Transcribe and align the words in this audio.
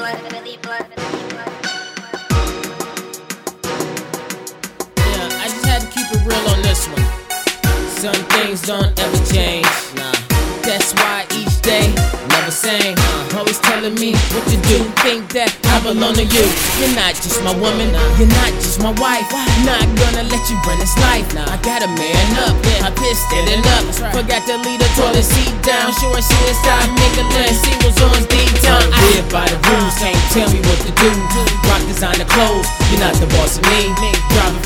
Yeah, 0.00 0.16
I 5.36 5.46
just 5.46 5.64
had 5.66 5.82
to 5.82 5.88
keep 5.88 6.06
it 6.10 6.24
real 6.24 6.48
on 6.48 6.62
this 6.62 6.88
one. 6.88 7.04
Some 7.88 8.24
things 8.30 8.62
don't 8.62 8.98
ever 8.98 9.24
change. 9.26 9.69
Never 12.50 12.56
same. 12.56 12.94
Uh, 12.98 13.38
always 13.38 13.58
telling 13.60 13.94
me 13.94 14.14
what 14.34 14.44
to 14.50 14.56
do. 14.66 14.82
Think 15.02 15.32
that 15.34 15.50
I 15.70 15.78
belong 15.82 16.14
to 16.18 16.26
you. 16.26 16.46
You're 16.78 16.94
not 16.98 17.14
just 17.14 17.42
my 17.42 17.54
woman, 17.54 17.90
you're 18.18 18.30
not 18.30 18.52
just 18.58 18.82
my 18.82 18.94
wife. 18.98 19.26
Not 19.62 19.86
gonna 19.98 20.26
let 20.26 20.42
you 20.50 20.56
run 20.66 20.78
this 20.78 20.94
life. 20.98 21.26
I 21.36 21.56
gotta 21.62 21.88
man 21.94 22.26
up, 22.46 22.56
I 22.82 22.90
pissed 22.90 23.30
it 23.32 23.62
up. 23.78 23.84
Forgot 24.14 24.46
to 24.50 24.56
leave 24.66 24.80
the 24.80 24.90
toilet 24.98 25.24
seat 25.24 25.54
down. 25.62 25.92
Sure, 25.98 26.16
inside, 26.16 26.90
make 26.98 27.16
a 27.18 27.26
list. 27.38 27.62
See 27.64 27.76
what's 27.82 28.00
on 28.02 28.20
deep 28.28 28.52
time. 28.64 28.88
I 28.90 29.00
live 29.14 29.28
by 29.30 29.46
the 29.46 29.58
rules, 29.70 29.94
can't 29.98 30.18
tell 30.34 30.48
me 30.50 30.60
what 30.66 30.80
to 30.86 30.92
do. 30.94 31.10
Rock 31.70 31.82
designer 31.86 32.26
clothes, 32.26 32.66
you're 32.90 33.02
not 33.02 33.14
the 33.18 33.28
boss 33.38 33.58
of 33.58 33.64
me. 33.70 34.10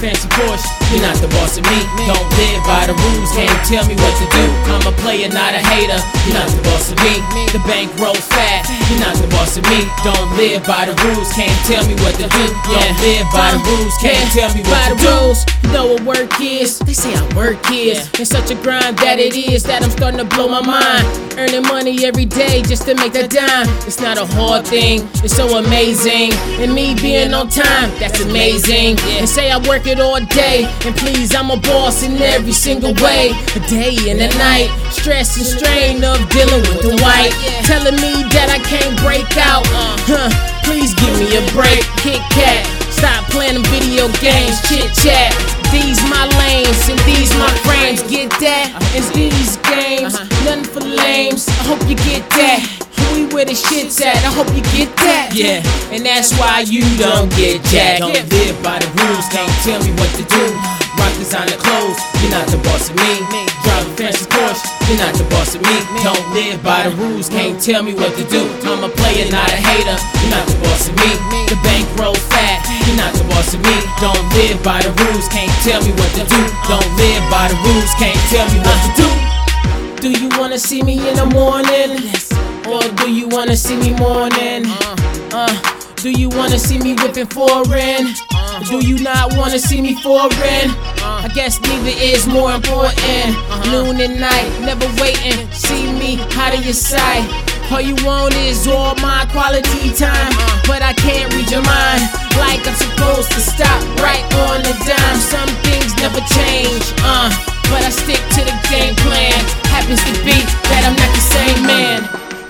Fancy 0.04 0.28
Porsche, 0.36 0.68
you're 0.92 1.00
not 1.00 1.16
the 1.16 1.28
boss 1.32 1.56
of 1.56 1.64
me. 1.64 1.80
Don't 2.04 2.28
live 2.36 2.60
by 2.68 2.84
the 2.84 2.92
rules, 2.92 3.32
can't 3.32 3.48
tell 3.64 3.88
me 3.88 3.96
what 3.96 4.12
to 4.20 4.28
do. 4.36 4.44
I'm 4.68 4.84
a 4.84 4.92
player, 5.00 5.32
not 5.32 5.56
a 5.56 5.64
hater. 5.64 5.96
You're 6.28 6.36
not 6.36 6.52
the 6.52 6.60
boss 6.68 6.92
of 6.92 7.00
me. 7.00 7.24
The 7.56 7.64
bank 7.64 7.88
rolls 7.96 8.20
fat, 8.28 8.68
you're 8.92 9.00
not 9.00 9.16
the 9.16 9.28
boss 9.32 9.56
of 9.56 9.64
me. 9.64 9.88
Don't 10.04 10.28
live 10.36 10.60
by 10.68 10.92
the 10.92 10.94
rules, 11.08 11.32
can't 11.32 11.56
tell 11.64 11.80
me 11.88 11.96
what 12.04 12.20
to 12.20 12.28
do. 12.28 12.44
Don't 12.68 12.96
live 13.00 13.24
by 13.32 13.56
the 13.56 13.60
rules, 13.64 13.96
can't 13.96 14.28
tell 14.36 14.52
me 14.52 14.60
what 14.68 14.92
to 14.92 14.96
do. 15.00 15.53
Know 15.74 15.92
what 15.92 16.02
work 16.02 16.40
is. 16.40 16.78
They 16.78 16.92
say 16.92 17.12
I 17.12 17.36
work 17.36 17.58
is. 17.70 18.08
It's 18.14 18.30
such 18.30 18.50
a 18.50 18.54
grind 18.62 18.96
that 18.98 19.18
it 19.18 19.34
is 19.34 19.64
that 19.64 19.82
I'm 19.82 19.90
starting 19.90 20.18
to 20.22 20.24
blow 20.24 20.46
my 20.46 20.62
mind. 20.62 21.04
Earning 21.34 21.62
money 21.62 22.06
every 22.06 22.24
day 22.24 22.62
just 22.62 22.86
to 22.86 22.94
make 22.94 23.12
that 23.14 23.28
dime. 23.28 23.66
It's 23.82 23.98
not 23.98 24.16
a 24.16 24.24
hard 24.38 24.64
thing, 24.64 25.02
it's 25.26 25.34
so 25.34 25.58
amazing. 25.58 26.30
And 26.62 26.72
me 26.72 26.94
being 26.94 27.34
on 27.34 27.50
time, 27.50 27.90
that's 27.98 28.22
amazing. 28.22 29.02
And 29.18 29.28
say 29.28 29.50
I 29.50 29.58
work 29.66 29.90
it 29.90 29.98
all 29.98 30.22
day. 30.30 30.70
And 30.86 30.94
please, 30.94 31.34
I'm 31.34 31.50
a 31.50 31.58
boss 31.58 32.06
in 32.06 32.22
every 32.22 32.54
single 32.54 32.94
way. 33.02 33.34
A 33.58 33.60
day 33.66 33.98
and 34.14 34.22
a 34.22 34.30
night. 34.38 34.70
Stress 34.94 35.34
and 35.36 35.46
strain 35.46 36.04
of 36.06 36.22
dealing 36.30 36.62
with 36.70 36.86
the 36.86 36.94
white. 37.02 37.34
Telling 37.66 37.98
me 37.98 38.22
that 38.30 38.46
I 38.46 38.62
can't 38.62 38.94
break 39.02 39.26
out. 39.42 39.66
Uh. 39.74 39.98
Huh, 40.06 40.30
please 40.62 40.94
give 40.94 41.14
me 41.18 41.34
a 41.34 41.42
break. 41.50 41.82
Kit 41.98 42.22
Kat. 42.30 42.62
Stop 42.94 43.26
playing 43.30 43.54
them 43.54 43.64
video 43.74 44.06
games, 44.22 44.62
chit 44.68 44.88
chat. 44.94 45.53
These 45.74 45.98
my 46.06 46.30
lanes 46.38 46.86
and 46.86 47.00
these 47.02 47.34
my 47.34 47.50
frames. 47.66 48.00
Get 48.06 48.30
that? 48.38 48.70
And 48.94 49.04
these 49.10 49.58
games, 49.66 50.14
uh-huh. 50.14 50.46
nothing 50.46 50.70
for 50.70 50.86
lames. 50.86 51.50
I 51.50 51.66
hope 51.66 51.82
you 51.90 51.98
get 52.06 52.22
that. 52.38 52.62
We 53.10 53.26
where 53.34 53.44
the 53.44 53.54
shit's 53.54 53.98
at. 54.00 54.18
I 54.22 54.30
hope 54.30 54.50
you 54.54 54.62
get 54.70 54.90
that. 55.02 55.34
Yeah, 55.34 55.62
and 55.90 56.06
that's 56.06 56.30
why 56.38 56.62
you 56.66 56.82
don't 56.94 57.30
get 57.34 57.62
jacked. 57.70 58.06
Don't 58.06 58.14
live 58.14 58.58
by 58.62 58.78
the 58.78 58.90
rules, 59.02 59.26
can't 59.34 59.50
tell 59.66 59.82
me 59.82 59.90
what 59.98 60.10
to 60.18 60.24
do. 60.26 60.44
Rock 60.98 61.14
designer 61.18 61.58
clothes, 61.58 61.98
you're 62.22 62.30
not 62.30 62.46
the 62.50 62.58
boss 62.62 62.90
of 62.90 62.96
me. 62.98 63.22
Drive 63.66 63.86
a 63.86 63.92
fancy 63.98 64.26
Porsche, 64.30 64.62
you're 64.88 64.98
not 64.98 65.14
the 65.14 65.24
boss 65.32 65.54
of 65.54 65.62
me. 65.62 65.76
Don't 66.02 66.26
live 66.32 66.62
by 66.62 66.88
the 66.88 66.92
rules, 66.96 67.28
can't 67.28 67.60
tell 67.60 67.82
me 67.82 67.94
what 67.94 68.12
to 68.16 68.24
do. 68.28 68.42
I'm 68.64 68.84
a 68.84 68.88
player, 68.88 69.30
not 69.30 69.48
a 69.48 69.56
hater. 69.56 69.96
You're 70.20 70.34
not 70.34 70.46
the 70.46 70.58
boss 70.60 70.88
of 70.88 70.94
me. 70.96 71.10
The 71.48 71.58
bank 71.64 71.86
roll 71.98 72.14
fat, 72.14 72.60
you're 72.86 72.96
not 72.96 73.12
the 73.14 73.24
boss 73.32 73.54
of 73.54 73.60
me. 73.64 73.76
Don't 74.00 74.24
live 74.36 74.62
by 74.62 74.82
the 74.82 74.92
rules, 75.04 75.28
can't 75.28 75.52
tell 75.64 75.80
me 75.82 75.92
what 75.96 76.10
to 76.18 76.24
do. 76.28 76.40
Don't 76.68 76.90
live 77.00 77.24
by 77.30 77.48
the 77.48 77.58
rules, 77.64 77.92
can't 77.96 78.18
tell 78.28 78.46
me 78.52 78.58
what 78.60 78.78
to 78.84 78.90
do. 79.00 79.08
Do 80.04 80.10
you 80.12 80.28
wanna 80.38 80.58
see 80.58 80.82
me 80.82 81.00
in 81.08 81.16
the 81.16 81.26
morning? 81.32 81.96
Or 82.68 82.82
do 82.96 83.10
you 83.10 83.28
wanna 83.28 83.56
see 83.56 83.76
me 83.76 83.94
morning? 83.96 84.64
Uh, 85.32 85.52
do 85.96 86.10
you 86.10 86.28
wanna 86.28 86.58
see 86.58 86.78
me 86.78 86.94
whipping 86.94 87.26
foreign? 87.26 88.12
Do 88.68 88.84
you 88.84 88.98
not 89.02 89.36
wanna 89.36 89.58
see 89.58 89.80
me 89.80 89.94
foreign? 90.02 90.93
I 91.04 91.28
guess 91.34 91.60
neither 91.60 91.92
is 92.00 92.26
more 92.26 92.52
important. 92.52 93.36
Noon 93.68 94.00
and 94.00 94.20
night, 94.20 94.48
never 94.64 94.88
waiting. 94.96 95.44
See 95.52 95.92
me 95.92 96.16
out 96.40 96.56
of 96.56 96.64
your 96.64 96.72
sight. 96.72 97.28
All 97.72 97.80
you 97.80 97.96
want 98.04 98.34
is 98.36 98.68
all 98.68 98.94
my 99.04 99.28
quality 99.32 99.92
time, 99.92 100.32
but 100.64 100.80
I 100.80 100.92
can't 100.96 101.32
read 101.32 101.50
your 101.50 101.64
mind 101.64 102.04
like 102.36 102.60
I'm 102.64 102.76
supposed 102.76 103.32
to 103.32 103.40
stop 103.40 103.80
right 104.00 104.24
on 104.48 104.64
the 104.64 104.72
dime. 104.84 105.18
Some 105.20 105.48
things 105.64 105.92
never 106.00 106.20
change, 106.32 106.84
uh, 107.04 107.28
but 107.68 107.84
I 107.84 107.90
stick 107.92 108.20
to 108.36 108.42
the 108.44 108.56
game 108.68 108.96
plan. 109.04 109.36
Happens 109.72 110.00
to 110.04 110.14
be 110.24 110.36
that 110.72 110.82
I'm 110.88 110.96
not 110.96 111.10
the 111.12 111.24
same 111.24 111.60
man. 111.68 112.00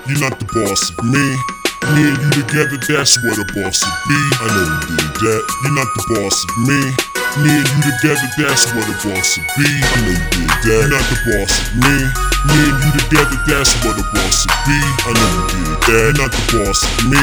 You're 0.07 0.19
not 0.19 0.39
the 0.39 0.47
boss 0.51 0.91
of 0.95 1.05
me. 1.07 1.27
Me 1.95 2.01
and 2.11 2.17
you 2.23 2.43
together, 2.43 2.77
that's 2.87 3.15
what 3.23 3.39
a 3.39 3.45
boss 3.55 3.83
would 3.83 3.99
be. 4.07 4.21
I 4.39 4.45
know 4.51 4.63
you 4.63 4.95
did 4.95 5.13
that. 5.21 5.43
You're 5.63 5.75
not 5.75 5.89
the 5.95 6.03
boss 6.11 6.37
of 6.43 6.57
me. 6.67 7.14
Me 7.35 7.51
and 7.51 7.67
you 7.67 7.91
together, 7.91 8.31
that's 8.39 8.71
what 8.71 8.87
a 8.87 8.95
boss 9.03 9.35
would 9.35 9.51
be. 9.59 9.67
I 9.67 9.95
know 10.07 10.15
you 10.15 10.47
did 10.47 10.55
that. 10.71 10.87
Not 10.87 11.03
the 11.11 11.19
boss 11.27 11.51
of 11.51 11.75
me. 11.83 11.95
Me 12.47 12.59
and 12.63 12.79
you 12.79 12.91
together, 12.95 13.35
that's 13.43 13.75
what 13.83 13.99
a 13.99 14.05
boss 14.15 14.47
would 14.47 14.63
be. 14.63 14.79
I 15.03 15.11
know 15.11 15.31
you 15.35 15.59
did 15.67 15.83
that. 15.83 16.11
Not 16.15 16.31
the 16.31 16.43
boss 16.55 16.79
of 16.87 17.11
me. 17.11 17.19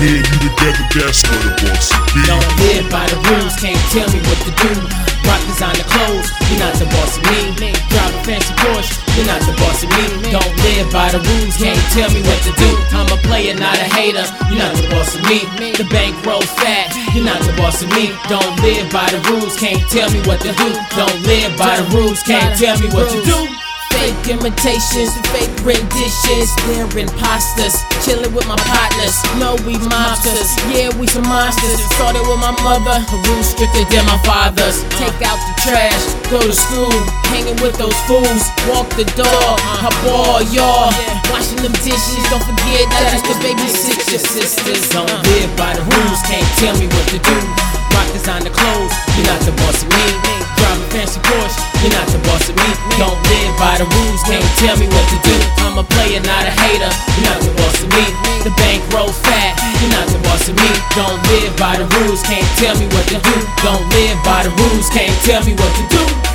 Me 0.00 0.16
and 0.16 0.24
you 0.24 0.48
together, 0.48 0.84
that's 0.96 1.20
what 1.28 1.44
a 1.44 1.52
boss 1.60 1.92
would 1.92 2.08
be. 2.16 2.24
Don't 2.24 2.40
live 2.56 2.88
by 2.88 3.04
the 3.04 3.20
rules, 3.20 3.52
can't 3.60 3.76
tell 3.92 4.08
me 4.08 4.24
what 4.24 4.40
to 4.48 4.52
do. 4.64 4.72
Rock 5.28 5.44
designer 5.44 5.86
clothes, 5.92 6.28
you're 6.48 6.64
not 6.64 6.72
the 6.80 6.88
boss 6.88 7.20
of 7.20 7.28
me. 7.28 7.68
Drive 7.92 8.16
a 8.16 8.20
fancy 8.24 8.48
Porsche, 8.64 8.96
not 9.34 9.42
the 9.50 9.56
boss 9.58 9.82
of 9.82 9.90
me. 9.90 10.30
Don't 10.30 10.54
live 10.62 10.86
by 10.94 11.10
the 11.10 11.18
rules, 11.18 11.56
can't 11.58 11.78
tell 11.90 12.10
me 12.14 12.22
what 12.22 12.38
to 12.46 12.52
do. 12.54 12.70
I'm 12.94 13.10
a 13.10 13.18
player, 13.26 13.54
not 13.54 13.74
a 13.74 13.86
hater. 13.90 14.22
You're 14.46 14.62
not 14.62 14.74
the 14.78 14.86
boss 14.90 15.14
of 15.14 15.22
me. 15.26 15.42
The 15.74 15.86
bank 15.90 16.14
rolls 16.22 16.50
fat, 16.62 16.94
you're 17.14 17.26
not 17.26 17.42
the 17.42 17.54
boss 17.58 17.82
of 17.82 17.90
me. 17.90 18.14
Don't 18.30 18.54
live 18.62 18.86
by 18.92 19.10
the 19.10 19.18
rules, 19.30 19.58
can't 19.58 19.82
tell 19.90 20.10
me 20.10 20.22
what 20.26 20.38
to 20.46 20.54
do. 20.54 20.70
Don't 20.94 21.18
live 21.26 21.50
by 21.58 21.82
the 21.82 21.86
rules, 21.90 22.22
can't 22.22 22.54
tell 22.54 22.78
me 22.78 22.86
what 22.94 23.10
to 23.10 23.20
do. 23.26 23.38
Fake 23.94 24.26
imitations, 24.26 25.14
fake 25.30 25.54
renditions, 25.62 26.50
they're 26.66 26.90
imposters. 26.98 27.78
Chilling 28.02 28.34
with 28.34 28.46
my 28.46 28.58
partners, 28.66 29.14
no, 29.38 29.54
we 29.66 29.78
mobsters. 29.86 30.50
Yeah, 30.74 30.90
we 30.98 31.06
some 31.06 31.26
monsters. 31.26 31.78
Started 31.94 32.26
with 32.26 32.42
my 32.42 32.50
mother, 32.62 32.98
rules 33.30 33.46
stricter 33.46 33.86
than 33.90 34.04
my 34.06 34.18
father's. 34.26 34.82
Take 34.98 35.22
out 35.22 35.38
the 35.46 35.54
trash, 35.62 36.02
go 36.30 36.40
to 36.40 36.52
school, 36.52 36.92
hanging 37.28 37.56
with 37.60 37.76
those 37.76 37.96
fools. 38.06 38.44
Walk 38.68 38.88
the 38.96 39.04
dog, 39.16 39.58
I 39.60 39.90
ball, 40.04 40.40
y'all. 40.52 40.92
Washing 41.32 41.60
them 41.60 41.74
dishes, 41.84 42.24
don't 42.30 42.44
forget 42.44 42.84
that 42.92 43.04
I 43.08 43.18
used 43.18 43.28
to 43.28 43.36
babysit 43.40 44.04
your 44.10 44.22
sisters. 44.22 44.82
Don't 44.92 45.10
live 45.10 45.50
by 45.56 45.74
the 45.74 45.84
rules, 45.84 46.20
can't 46.28 46.46
tell 46.60 46.76
me 46.78 46.86
what 46.86 47.06
to 47.12 47.18
do. 47.18 47.38
Rock 47.92 48.08
designer 48.12 48.52
clothes, 48.52 48.94
you're 49.16 49.26
not 49.26 49.40
the 49.42 49.54
boss 49.64 49.82
of 49.82 49.88
me. 49.90 50.06
Drive 50.58 50.80
a 50.80 50.86
fancy 50.94 51.20
Porsche, 51.24 51.60
you're 51.82 51.94
not 51.94 52.06
the 52.08 52.20
boss 52.28 52.48
of 52.48 52.56
me. 52.56 52.70
Don't 52.96 53.18
live 53.26 53.52
by 53.58 53.74
the 53.80 53.86
rules, 53.88 54.22
can't 54.24 54.44
tell 54.60 54.76
me 54.78 54.86
what 54.86 55.06
to 55.10 55.18
do. 55.24 55.36
I'm 55.66 55.76
a 55.78 55.84
player, 55.84 56.20
not 56.22 56.46
a 56.46 56.52
hater. 56.52 56.92
You're 57.18 57.26
not 57.26 57.40
the 57.42 57.52
boss 57.58 57.82
of 57.82 57.90
me. 57.90 58.04
The 58.46 58.52
bank 58.60 58.84
roll 58.92 59.08
fat, 59.08 59.56
you're 59.80 59.94
not 59.96 60.06
the 60.12 60.20
boss 60.28 60.46
of 60.48 60.54
me. 60.54 60.70
Don't 60.94 61.16
live 61.32 61.52
by 61.56 61.80
the 61.80 61.86
rules, 61.98 62.22
can't 62.22 62.46
tell 62.60 62.76
me 62.76 62.86
what 62.92 63.08
to 63.08 63.18
do. 63.18 63.36
Don't 63.64 63.82
live 63.90 64.03
can't 64.90 65.12
tell 65.22 65.44
me 65.44 65.52
what 65.54 65.74
to 65.76 65.96
do. 65.96 66.33